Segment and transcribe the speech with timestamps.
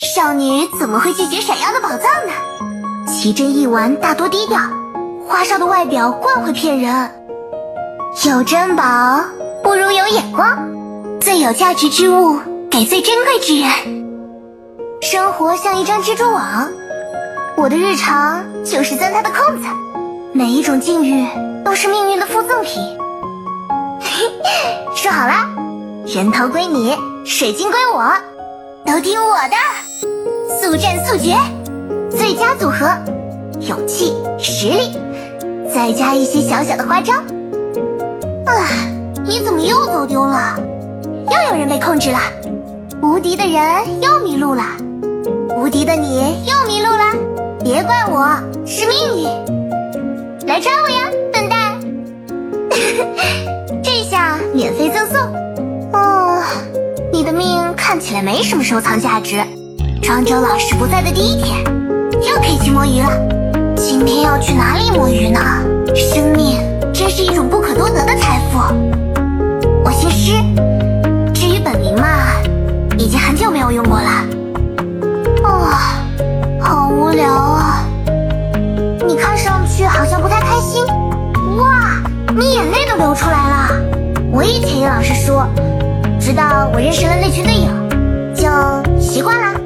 [0.00, 2.32] 少女怎么会拒绝闪耀的宝藏呢？
[3.06, 4.58] 奇珍异玩大多低调，
[5.28, 7.10] 花哨的外表惯会骗人。
[8.24, 9.22] 有珍宝
[9.62, 10.58] 不如有眼光，
[11.20, 12.40] 最有价值之物
[12.70, 13.68] 给最珍贵之人。
[15.02, 16.70] 生活像一张蜘蛛网，
[17.58, 19.68] 我的日常就是钻它的空子。
[20.32, 21.28] 每一种境遇
[21.62, 22.82] 都是命运的附赠品。
[24.96, 25.34] 说好了，
[26.06, 26.96] 人头归你，
[27.26, 28.10] 水晶归我，
[28.86, 29.89] 都听我的。
[30.60, 31.34] 速战速决，
[32.10, 32.86] 最佳组合，
[33.60, 34.92] 勇气、实力，
[35.72, 37.14] 再加一些小小的花招。
[38.44, 38.68] 啊，
[39.24, 40.60] 你怎么又走丢了？
[41.30, 42.18] 又有人被控制了。
[43.00, 43.62] 无敌的人
[44.02, 44.62] 又迷路了，
[45.56, 47.14] 无敌的你又迷路了。
[47.64, 49.24] 别怪我，是命运。
[50.46, 51.80] 来抓我呀，笨蛋！
[53.82, 55.18] 这下免费赠送。
[55.94, 56.42] 哦，
[57.10, 59.42] 你的命看起来没什么收藏价值。
[60.02, 61.62] 庄周老师不在的第一天，
[62.22, 63.10] 又可以去摸鱼了。
[63.76, 65.40] 今天要去哪里摸鱼呢？
[65.94, 66.58] 生命
[66.92, 68.58] 真是一种不可多得的财富。
[69.84, 70.32] 我姓施，
[71.32, 72.06] 至于本名嘛，
[72.98, 74.10] 已经很久没有用过了。
[75.44, 75.70] 哦，
[76.60, 77.84] 好无聊啊！
[79.06, 80.84] 你看上去好像不太开心。
[81.58, 82.02] 哇，
[82.34, 83.70] 你眼泪都流出来了。
[84.32, 85.46] 我以前也老是说，
[86.18, 87.68] 直到我认识了那群队友，
[88.34, 89.59] 就习惯了。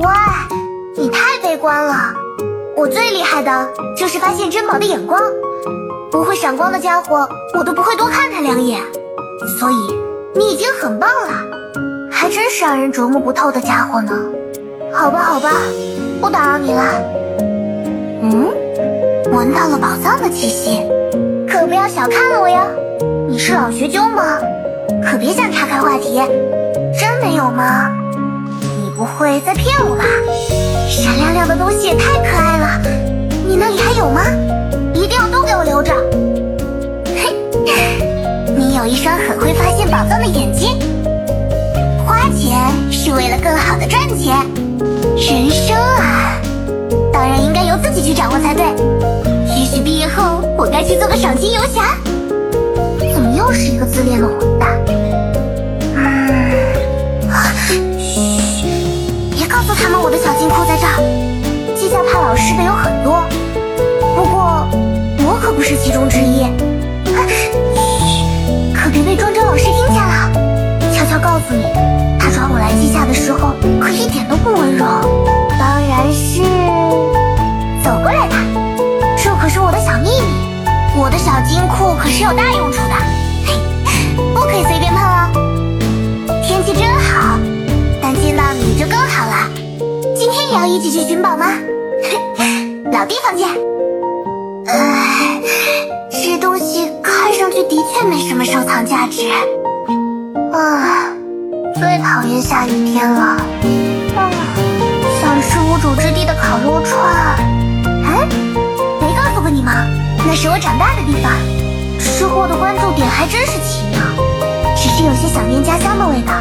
[0.00, 0.06] 喂，
[0.96, 2.14] 你太悲观了。
[2.76, 5.20] 我最厉害的就是发现珍宝的眼光，
[6.10, 8.80] 不会闪光的家伙，我都不会多看他两眼。
[9.58, 9.74] 所以
[10.34, 11.32] 你已经很棒了，
[12.12, 14.12] 还真是让人琢磨不透的家伙呢。
[14.92, 15.50] 好吧，好吧，
[16.20, 16.82] 不打扰你了。
[18.22, 18.48] 嗯，
[19.32, 20.80] 闻到了宝藏的气息，
[21.48, 22.60] 可不要小看了我哟。
[23.28, 24.38] 你是老学究吗？
[25.04, 26.20] 可别想岔开话题。
[26.98, 27.90] 真没有吗？
[28.98, 30.04] 不会在骗我吧？
[30.88, 32.80] 闪亮亮的东西也太可爱了。
[33.46, 34.22] 你那里还有吗？
[34.92, 35.92] 一定要都给我留着。
[37.06, 37.32] 嘿，
[38.56, 40.76] 你有一双很会发现宝藏的眼睛。
[42.04, 42.58] 花钱
[42.90, 44.36] 是为了更好的赚钱。
[45.16, 46.34] 人生啊，
[47.12, 48.64] 当然应该由自己去掌握才对。
[49.56, 51.96] 也许毕业后我该去做个赏金游侠。
[53.14, 54.26] 怎么又是一个自恋的
[65.98, 66.44] 中之一。
[67.26, 67.50] 嘘，
[68.72, 70.30] 可别被庄周老师听见了。
[70.94, 71.64] 悄悄告诉你，
[72.20, 74.84] 他抓我来稷下的时候，可一点都不温柔。
[75.58, 76.40] 当然是
[77.82, 78.36] 走过来的，
[79.16, 80.46] 这可是我的小秘密。
[81.00, 82.94] 我的小金库可是有大用处的，
[84.34, 85.28] 不可以随便碰哦。
[86.46, 87.36] 天气真好，
[88.00, 89.50] 但见到你就更好了。
[90.14, 91.46] 今天也要一起去寻宝吗？
[92.92, 93.48] 老地方见。
[94.66, 95.40] 唉，
[99.28, 99.36] 藏价
[99.86, 99.92] 值。
[100.52, 101.12] 啊，
[101.74, 103.20] 最讨厌下雨天了。
[104.16, 104.30] 啊，
[105.20, 107.36] 想吃无主之地的烤肉串。
[108.04, 108.26] 哎，
[109.00, 109.72] 没告诉过你吗？
[110.26, 111.32] 那是我长大的地方。
[111.98, 114.00] 吃货的关注点还真是奇妙，
[114.76, 116.32] 只是有些想念家乡的味道。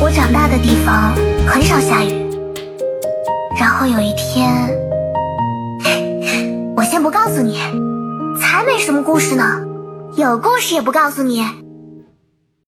[0.00, 1.12] 我长大的地方
[1.46, 2.26] 很少下雨。
[3.58, 4.52] 然后有一天，
[6.76, 7.58] 我先不告诉你，
[8.40, 9.60] 才没什么故事呢。
[10.14, 11.44] 有故事也不告诉你。